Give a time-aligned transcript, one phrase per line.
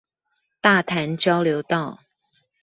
[0.61, 1.99] 大潭交流道